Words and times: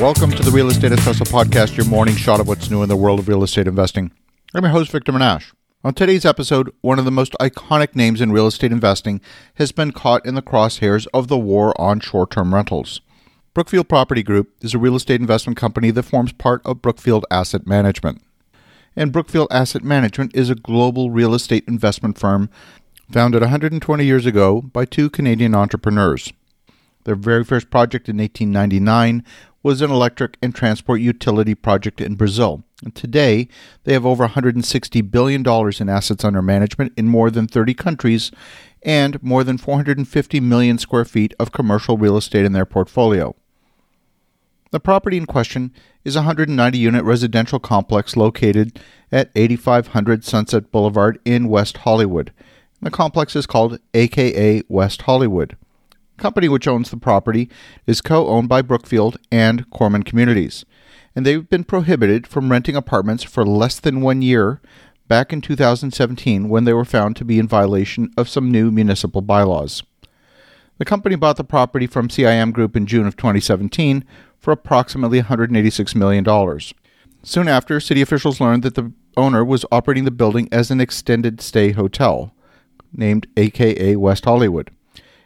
Welcome 0.00 0.30
to 0.30 0.42
the 0.42 0.50
Real 0.50 0.70
Estate 0.70 0.92
Espresso 0.92 1.28
Podcast, 1.28 1.76
your 1.76 1.84
morning 1.84 2.16
shot 2.16 2.40
of 2.40 2.48
what's 2.48 2.70
new 2.70 2.82
in 2.82 2.88
the 2.88 2.96
world 2.96 3.18
of 3.18 3.28
real 3.28 3.42
estate 3.42 3.68
investing. 3.68 4.10
I'm 4.54 4.64
your 4.64 4.72
host, 4.72 4.90
Victor 4.90 5.12
Menasce. 5.12 5.52
On 5.84 5.92
today's 5.92 6.24
episode, 6.24 6.72
one 6.80 6.98
of 6.98 7.04
the 7.04 7.10
most 7.10 7.34
iconic 7.38 7.94
names 7.94 8.22
in 8.22 8.32
real 8.32 8.46
estate 8.46 8.72
investing 8.72 9.20
has 9.56 9.72
been 9.72 9.92
caught 9.92 10.24
in 10.24 10.36
the 10.36 10.40
crosshairs 10.40 11.06
of 11.12 11.28
the 11.28 11.36
war 11.36 11.78
on 11.78 12.00
short 12.00 12.30
term 12.30 12.54
rentals. 12.54 13.02
Brookfield 13.52 13.90
Property 13.90 14.22
Group 14.22 14.54
is 14.62 14.72
a 14.72 14.78
real 14.78 14.96
estate 14.96 15.20
investment 15.20 15.58
company 15.58 15.90
that 15.90 16.04
forms 16.04 16.32
part 16.32 16.62
of 16.64 16.80
Brookfield 16.80 17.26
Asset 17.30 17.66
Management. 17.66 18.22
And 18.96 19.12
Brookfield 19.12 19.48
Asset 19.50 19.84
Management 19.84 20.34
is 20.34 20.48
a 20.48 20.54
global 20.54 21.10
real 21.10 21.34
estate 21.34 21.64
investment 21.68 22.16
firm 22.16 22.48
founded 23.12 23.42
120 23.42 24.02
years 24.06 24.24
ago 24.24 24.62
by 24.62 24.86
two 24.86 25.10
Canadian 25.10 25.54
entrepreneurs. 25.54 26.32
Their 27.04 27.14
very 27.14 27.44
first 27.44 27.70
project 27.70 28.08
in 28.08 28.18
1899 28.18 29.24
was 29.62 29.82
an 29.82 29.90
electric 29.90 30.36
and 30.42 30.54
transport 30.54 31.00
utility 31.00 31.54
project 31.54 32.00
in 32.00 32.14
Brazil. 32.14 32.64
And 32.82 32.94
today, 32.94 33.48
they 33.84 33.92
have 33.92 34.06
over 34.06 34.26
$160 34.26 35.10
billion 35.10 35.46
in 35.80 35.88
assets 35.88 36.24
under 36.24 36.40
management 36.40 36.92
in 36.96 37.08
more 37.08 37.30
than 37.30 37.46
30 37.46 37.74
countries 37.74 38.30
and 38.82 39.22
more 39.22 39.44
than 39.44 39.58
450 39.58 40.40
million 40.40 40.78
square 40.78 41.04
feet 41.04 41.34
of 41.38 41.52
commercial 41.52 41.98
real 41.98 42.16
estate 42.16 42.46
in 42.46 42.52
their 42.52 42.64
portfolio. 42.64 43.34
The 44.70 44.80
property 44.80 45.16
in 45.16 45.26
question 45.26 45.74
is 46.04 46.16
a 46.16 46.20
190 46.20 46.78
unit 46.78 47.04
residential 47.04 47.58
complex 47.58 48.16
located 48.16 48.80
at 49.12 49.30
8500 49.34 50.24
Sunset 50.24 50.70
Boulevard 50.70 51.18
in 51.24 51.48
West 51.48 51.78
Hollywood. 51.78 52.32
The 52.80 52.90
complex 52.90 53.36
is 53.36 53.46
called 53.46 53.78
AKA 53.92 54.62
West 54.68 55.02
Hollywood 55.02 55.56
company 56.20 56.48
which 56.48 56.68
owns 56.68 56.90
the 56.90 56.96
property 56.96 57.48
is 57.86 58.00
co 58.00 58.28
owned 58.28 58.48
by 58.48 58.62
Brookfield 58.62 59.16
and 59.32 59.68
Korman 59.70 60.04
Communities, 60.04 60.64
and 61.16 61.26
they've 61.26 61.48
been 61.48 61.64
prohibited 61.64 62.26
from 62.26 62.50
renting 62.50 62.76
apartments 62.76 63.24
for 63.24 63.44
less 63.44 63.80
than 63.80 64.02
one 64.02 64.22
year 64.22 64.60
back 65.08 65.32
in 65.32 65.40
2017 65.40 66.48
when 66.48 66.64
they 66.64 66.72
were 66.72 66.84
found 66.84 67.16
to 67.16 67.24
be 67.24 67.40
in 67.40 67.48
violation 67.48 68.12
of 68.16 68.28
some 68.28 68.52
new 68.52 68.70
municipal 68.70 69.22
bylaws. 69.22 69.82
The 70.78 70.84
company 70.84 71.16
bought 71.16 71.36
the 71.36 71.44
property 71.44 71.86
from 71.86 72.08
CIM 72.08 72.52
Group 72.52 72.76
in 72.76 72.86
June 72.86 73.06
of 73.06 73.16
2017 73.16 74.04
for 74.38 74.52
approximately 74.52 75.20
$186 75.20 75.94
million. 75.94 76.24
Soon 77.22 77.48
after, 77.48 77.80
city 77.80 78.00
officials 78.00 78.40
learned 78.40 78.62
that 78.62 78.76
the 78.76 78.92
owner 79.16 79.44
was 79.44 79.66
operating 79.72 80.04
the 80.04 80.10
building 80.10 80.48
as 80.52 80.70
an 80.70 80.80
extended 80.80 81.40
stay 81.40 81.72
hotel, 81.72 82.32
named 82.92 83.26
AKA 83.36 83.96
West 83.96 84.24
Hollywood 84.24 84.70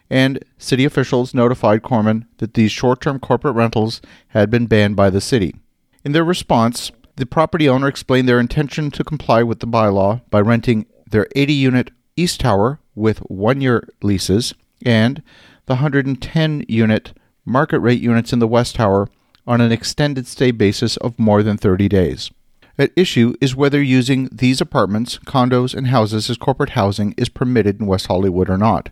and 0.09 0.43
city 0.57 0.85
officials 0.85 1.33
notified 1.33 1.81
Korman 1.81 2.25
that 2.37 2.53
these 2.53 2.71
short 2.71 3.01
term 3.01 3.19
corporate 3.19 3.55
rentals 3.55 4.01
had 4.29 4.49
been 4.49 4.67
banned 4.67 4.95
by 4.95 5.09
the 5.09 5.21
city. 5.21 5.55
In 6.03 6.11
their 6.11 6.23
response, 6.23 6.91
the 7.15 7.25
property 7.25 7.67
owner 7.67 7.87
explained 7.87 8.27
their 8.27 8.39
intention 8.39 8.91
to 8.91 9.03
comply 9.03 9.41
with 9.41 9.59
the 9.59 9.67
bylaw 9.67 10.21
by 10.29 10.41
renting 10.41 10.85
their 11.09 11.27
80 11.35 11.53
unit 11.53 11.91
East 12.15 12.41
Tower 12.41 12.79
with 12.93 13.19
one 13.19 13.61
year 13.61 13.87
leases 14.01 14.53
and 14.85 15.21
the 15.65 15.75
110 15.75 16.65
unit 16.67 17.13
market 17.45 17.79
rate 17.79 18.01
units 18.01 18.33
in 18.33 18.39
the 18.39 18.47
West 18.47 18.75
Tower 18.75 19.07
on 19.47 19.61
an 19.61 19.71
extended 19.71 20.27
stay 20.27 20.51
basis 20.51 20.97
of 20.97 21.17
more 21.19 21.43
than 21.43 21.57
30 21.57 21.87
days. 21.87 22.31
At 22.77 22.91
issue 22.95 23.35
is 23.39 23.55
whether 23.55 23.81
using 23.81 24.27
these 24.31 24.59
apartments, 24.59 25.17
condos, 25.19 25.73
and 25.73 25.87
houses 25.87 26.29
as 26.29 26.37
corporate 26.37 26.71
housing 26.71 27.13
is 27.17 27.29
permitted 27.29 27.79
in 27.79 27.87
West 27.87 28.07
Hollywood 28.07 28.49
or 28.49 28.57
not. 28.57 28.89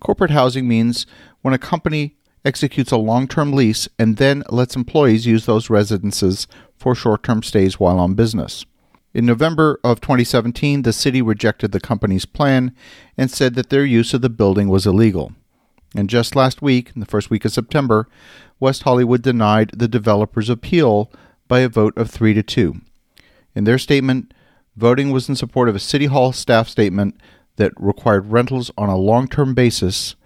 Corporate 0.00 0.30
housing 0.30 0.68
means 0.68 1.06
when 1.42 1.54
a 1.54 1.58
company 1.58 2.16
executes 2.44 2.92
a 2.92 2.96
long 2.96 3.26
term 3.26 3.52
lease 3.52 3.88
and 3.98 4.16
then 4.16 4.42
lets 4.50 4.76
employees 4.76 5.26
use 5.26 5.46
those 5.46 5.70
residences 5.70 6.46
for 6.76 6.94
short 6.94 7.22
term 7.22 7.42
stays 7.42 7.80
while 7.80 7.98
on 7.98 8.14
business. 8.14 8.64
In 9.14 9.26
November 9.26 9.78
of 9.84 10.00
2017, 10.00 10.82
the 10.82 10.92
city 10.92 11.22
rejected 11.22 11.70
the 11.70 11.80
company's 11.80 12.26
plan 12.26 12.74
and 13.16 13.30
said 13.30 13.54
that 13.54 13.70
their 13.70 13.84
use 13.84 14.12
of 14.12 14.22
the 14.22 14.28
building 14.28 14.68
was 14.68 14.86
illegal. 14.86 15.32
And 15.94 16.10
just 16.10 16.34
last 16.34 16.60
week, 16.60 16.90
in 16.94 17.00
the 17.00 17.06
first 17.06 17.30
week 17.30 17.44
of 17.44 17.52
September, 17.52 18.08
West 18.58 18.82
Hollywood 18.82 19.22
denied 19.22 19.70
the 19.76 19.86
developer's 19.86 20.50
appeal 20.50 21.12
by 21.46 21.60
a 21.60 21.68
vote 21.68 21.96
of 21.96 22.10
3 22.10 22.34
to 22.34 22.42
2. 22.42 22.80
In 23.54 23.64
their 23.64 23.78
statement, 23.78 24.34
voting 24.76 25.12
was 25.12 25.28
in 25.28 25.36
support 25.36 25.68
of 25.68 25.76
a 25.76 25.80
City 25.80 26.06
Hall 26.06 26.32
staff 26.32 26.68
statement 26.68 27.16
that 27.56 27.72
required 27.76 28.30
rentals 28.30 28.70
on 28.76 28.88
a 28.88 28.96
long 28.96 29.28
term 29.28 29.54
basis, 29.54 30.16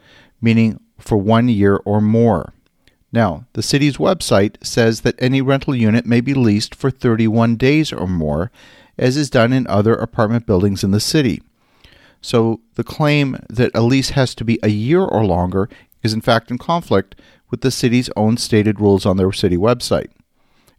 meaning 0.40 0.80
for 0.98 1.16
one 1.16 1.48
year 1.48 1.80
or 1.84 2.00
more. 2.00 2.52
Now, 3.12 3.46
the 3.54 3.62
city's 3.62 3.96
website 3.96 4.56
says 4.64 5.00
that 5.00 5.14
any 5.18 5.40
rental 5.40 5.74
unit 5.74 6.04
may 6.04 6.20
be 6.20 6.34
leased 6.34 6.74
for 6.74 6.90
31 6.90 7.56
days 7.56 7.92
or 7.92 8.06
more, 8.06 8.50
as 8.98 9.16
is 9.16 9.30
done 9.30 9.52
in 9.52 9.66
other 9.66 9.94
apartment 9.94 10.44
buildings 10.44 10.84
in 10.84 10.90
the 10.90 11.00
city. 11.00 11.40
So, 12.20 12.60
the 12.74 12.84
claim 12.84 13.38
that 13.48 13.70
a 13.74 13.80
lease 13.80 14.10
has 14.10 14.34
to 14.34 14.44
be 14.44 14.58
a 14.62 14.68
year 14.68 15.02
or 15.02 15.24
longer 15.24 15.68
is 16.02 16.12
in 16.12 16.20
fact 16.20 16.50
in 16.50 16.58
conflict 16.58 17.14
with 17.50 17.62
the 17.62 17.70
city's 17.70 18.10
own 18.16 18.36
stated 18.36 18.80
rules 18.80 19.06
on 19.06 19.16
their 19.16 19.32
city 19.32 19.56
website, 19.56 20.10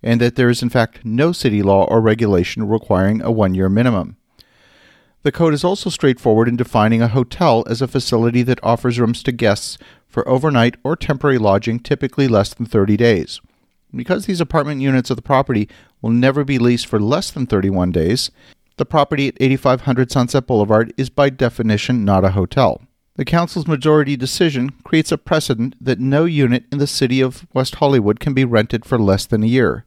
and 0.04 0.22
that 0.22 0.36
there 0.36 0.50
is 0.50 0.62
in 0.62 0.70
fact 0.70 1.04
no 1.04 1.32
city 1.32 1.64
law 1.64 1.86
or 1.86 2.02
regulation 2.02 2.68
requiring 2.68 3.22
a 3.22 3.32
one 3.32 3.56
year 3.56 3.70
minimum. 3.70 4.18
The 5.22 5.32
code 5.34 5.54
is 5.54 5.66
also 5.66 5.90
straightforward 5.90 6.48
in 6.48 6.56
defining 6.56 7.02
a 7.02 7.10
hotel 7.10 7.66
as 7.68 7.82
a 7.82 7.90
facility 7.90 8.42
that 8.44 8.64
offers 8.64 9.00
rooms 9.00 9.22
to 9.24 9.34
guests 9.34 9.78
for 10.08 10.28
overnight 10.28 10.76
or 10.82 10.96
temporary 10.96 11.38
lodging, 11.38 11.80
typically 11.80 12.28
less 12.28 12.54
than 12.54 12.66
30 12.66 12.96
days. 12.96 13.42
Because 13.94 14.26
these 14.26 14.40
apartment 14.40 14.82
units 14.82 15.10
of 15.10 15.18
the 15.18 15.22
property 15.22 15.68
will 16.02 16.12
never 16.12 16.46
be 16.46 16.58
leased 16.58 16.88
for 16.88 17.02
less 17.02 17.32
than 17.32 17.48
31 17.48 17.92
days, 17.92 18.32
the 18.78 18.86
property 18.86 19.28
at 19.28 19.38
8500 19.42 20.10
Sunset 20.10 20.48
Boulevard 20.48 20.94
is 20.96 21.10
by 21.10 21.30
definition 21.30 22.06
not 22.06 22.24
a 22.24 22.32
hotel. 22.32 22.82
The 23.16 23.26
council's 23.26 23.68
majority 23.68 24.16
decision 24.16 24.70
creates 24.86 25.12
a 25.12 25.18
precedent 25.18 25.76
that 25.82 26.00
no 26.00 26.24
unit 26.24 26.64
in 26.72 26.78
the 26.78 26.88
city 26.88 27.20
of 27.20 27.46
West 27.54 27.76
Hollywood 27.76 28.22
can 28.22 28.34
be 28.34 28.46
rented 28.46 28.86
for 28.86 28.98
less 28.98 29.26
than 29.26 29.44
a 29.44 29.48
year 29.48 29.84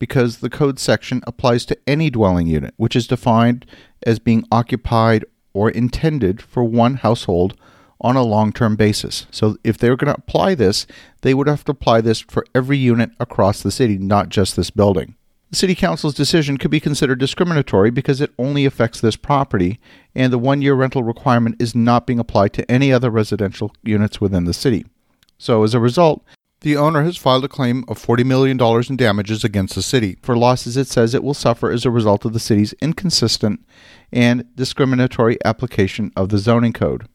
because 0.00 0.38
the 0.38 0.50
code 0.50 0.80
section 0.80 1.22
applies 1.28 1.64
to 1.66 1.78
any 1.86 2.10
dwelling 2.10 2.48
unit, 2.48 2.74
which 2.76 2.96
is 2.96 3.06
defined 3.06 3.64
as 4.04 4.18
being 4.18 4.44
occupied 4.50 5.24
or 5.52 5.70
intended 5.70 6.42
for 6.42 6.64
one 6.64 6.94
household 6.96 7.56
on 8.00 8.16
a 8.16 8.22
long 8.22 8.52
term 8.52 8.74
basis. 8.74 9.26
So 9.30 9.58
if 9.62 9.78
they're 9.78 9.96
going 9.96 10.12
to 10.12 10.18
apply 10.18 10.56
this, 10.56 10.86
they 11.20 11.34
would 11.34 11.46
have 11.46 11.64
to 11.64 11.72
apply 11.72 12.00
this 12.00 12.20
for 12.20 12.44
every 12.54 12.78
unit 12.78 13.10
across 13.20 13.62
the 13.62 13.70
city, 13.70 13.98
not 13.98 14.30
just 14.30 14.56
this 14.56 14.70
building. 14.70 15.14
The 15.50 15.56
City 15.56 15.74
Council's 15.74 16.14
decision 16.14 16.58
could 16.58 16.70
be 16.70 16.78
considered 16.78 17.18
discriminatory 17.18 17.90
because 17.90 18.20
it 18.20 18.32
only 18.38 18.64
affects 18.64 19.00
this 19.00 19.16
property, 19.16 19.80
and 20.14 20.32
the 20.32 20.38
one 20.38 20.62
year 20.62 20.74
rental 20.74 21.02
requirement 21.02 21.60
is 21.60 21.74
not 21.74 22.06
being 22.06 22.20
applied 22.20 22.52
to 22.54 22.70
any 22.70 22.92
other 22.92 23.10
residential 23.10 23.74
units 23.82 24.20
within 24.20 24.44
the 24.44 24.54
city. 24.54 24.86
So, 25.38 25.64
as 25.64 25.74
a 25.74 25.80
result, 25.80 26.22
the 26.60 26.76
owner 26.76 27.02
has 27.02 27.16
filed 27.16 27.44
a 27.44 27.48
claim 27.48 27.84
of 27.88 27.98
$40 27.98 28.24
million 28.24 28.60
in 28.88 28.96
damages 28.96 29.44
against 29.44 29.74
the 29.74 29.82
city 29.82 30.18
for 30.22 30.36
losses 30.36 30.76
it 30.76 30.88
says 30.88 31.14
it 31.14 31.24
will 31.24 31.34
suffer 31.34 31.70
as 31.70 31.84
a 31.84 31.90
result 31.90 32.24
of 32.24 32.32
the 32.32 32.40
city's 32.40 32.74
inconsistent 32.74 33.64
and 34.12 34.44
discriminatory 34.56 35.38
application 35.44 36.12
of 36.16 36.28
the 36.28 36.38
zoning 36.38 36.72
code. 36.72 37.08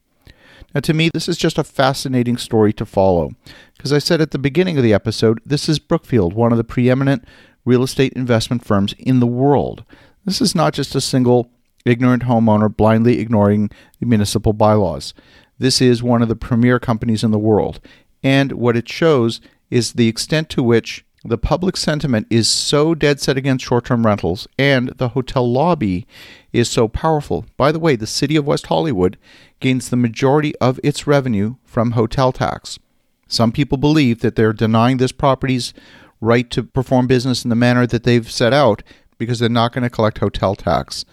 Now, 0.74 0.82
to 0.82 0.94
me, 0.94 1.10
this 1.14 1.30
is 1.30 1.38
just 1.38 1.58
a 1.58 1.64
fascinating 1.64 2.36
story 2.36 2.74
to 2.74 2.86
follow. 2.86 3.32
Because 3.78 3.94
I 3.94 4.00
said 4.00 4.20
at 4.20 4.32
the 4.32 4.38
beginning 4.38 4.78
of 4.78 4.84
the 4.84 4.94
episode, 4.94 5.40
this 5.46 5.70
is 5.70 5.80
Brookfield, 5.80 6.34
one 6.34 6.52
of 6.52 6.58
the 6.58 6.66
preeminent 6.66 7.24
real 7.64 7.84
estate 7.84 8.14
investment 8.14 8.66
firms 8.66 8.94
in 8.98 9.22
the 9.22 9.28
world. 9.28 9.86
This 10.26 10.42
is 10.42 10.54
not 10.54 10.74
just 10.74 10.96
a 10.96 11.02
single 11.02 11.50
ignorant 11.86 12.24
homeowner 12.24 12.76
blindly 12.76 13.20
ignoring 13.20 13.70
municipal 14.02 14.54
bylaws. 14.54 15.14
This 15.58 15.82
is 15.82 16.04
one 16.04 16.22
of 16.22 16.28
the 16.28 16.36
premier 16.36 16.80
companies 16.80 17.24
in 17.24 17.32
the 17.32 17.40
world. 17.40 17.80
And 18.26 18.54
what 18.54 18.76
it 18.76 18.90
shows 18.90 19.40
is 19.70 19.94
the 19.94 20.08
extent 20.08 20.50
to 20.50 20.64
which 20.64 21.06
the 21.24 21.38
public 21.38 21.78
sentiment 21.78 22.26
is 22.32 22.48
so 22.48 22.96
dead 22.96 23.20
set 23.20 23.38
against 23.38 23.64
short 23.64 23.86
term 23.86 24.04
rentals 24.04 24.48
and 24.58 24.90
the 24.90 25.10
hotel 25.10 25.50
lobby 25.50 26.08
is 26.52 26.68
so 26.68 26.88
powerful. 26.88 27.46
By 27.56 27.72
the 27.72 27.80
way, 27.80 27.96
the 27.96 28.08
city 28.08 28.36
of 28.36 28.48
West 28.48 28.66
Hollywood 28.66 29.18
gains 29.60 29.90
the 29.90 29.96
majority 29.96 30.56
of 30.58 30.80
its 30.84 31.06
revenue 31.06 31.58
from 31.64 31.92
hotel 31.92 32.32
tax. 32.32 32.80
Some 33.28 33.52
people 33.52 33.78
believe 33.78 34.22
that 34.22 34.36
they're 34.36 34.54
denying 34.54 34.98
this 34.98 35.12
property's 35.12 35.76
right 36.20 36.50
to 36.50 36.64
perform 36.64 37.06
business 37.06 37.44
in 37.44 37.50
the 37.50 37.56
manner 37.56 37.86
that 37.86 38.06
they've 38.06 38.30
set 38.30 38.54
out 38.54 38.82
because 39.20 39.38
they're 39.38 39.50
not 39.50 39.72
going 39.72 39.84
to 39.84 39.90
collect 39.90 40.18
hotel 40.18 40.56
tax. 40.56 41.06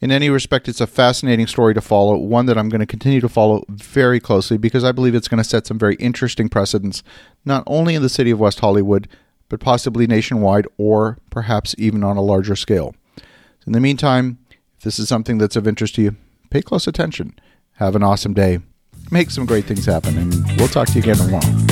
In 0.00 0.12
any 0.12 0.30
respect, 0.30 0.68
it's 0.68 0.80
a 0.80 0.86
fascinating 0.86 1.48
story 1.48 1.74
to 1.74 1.80
follow, 1.80 2.16
one 2.16 2.46
that 2.46 2.56
I'm 2.56 2.68
going 2.68 2.80
to 2.80 2.86
continue 2.86 3.20
to 3.20 3.28
follow 3.28 3.64
very 3.68 4.20
closely 4.20 4.56
because 4.56 4.84
I 4.84 4.92
believe 4.92 5.14
it's 5.14 5.26
going 5.26 5.42
to 5.42 5.48
set 5.48 5.66
some 5.66 5.78
very 5.78 5.96
interesting 5.96 6.48
precedents, 6.48 7.02
not 7.44 7.64
only 7.66 7.96
in 7.96 8.02
the 8.02 8.08
city 8.08 8.30
of 8.30 8.38
West 8.38 8.60
Hollywood, 8.60 9.08
but 9.48 9.58
possibly 9.58 10.06
nationwide 10.06 10.66
or 10.76 11.18
perhaps 11.30 11.74
even 11.78 12.04
on 12.04 12.16
a 12.16 12.22
larger 12.22 12.54
scale. 12.54 12.94
in 13.66 13.72
the 13.72 13.80
meantime, 13.80 14.38
if 14.78 14.84
this 14.84 14.98
is 14.98 15.08
something 15.08 15.38
that's 15.38 15.56
of 15.56 15.66
interest 15.66 15.96
to 15.96 16.02
you, 16.02 16.16
pay 16.50 16.62
close 16.62 16.86
attention. 16.86 17.34
Have 17.72 17.96
an 17.96 18.02
awesome 18.02 18.34
day. 18.34 18.60
Make 19.10 19.30
some 19.30 19.46
great 19.46 19.64
things 19.64 19.84
happen, 19.84 20.16
and 20.16 20.34
we'll 20.58 20.68
talk 20.68 20.88
to 20.88 20.94
you 20.94 21.00
again 21.00 21.16
tomorrow. 21.16 21.67